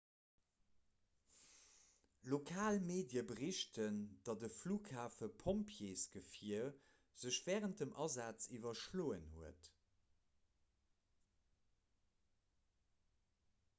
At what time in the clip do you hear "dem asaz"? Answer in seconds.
7.83-8.47